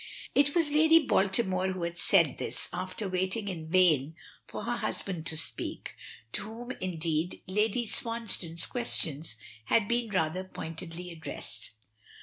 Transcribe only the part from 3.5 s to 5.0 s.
vain for her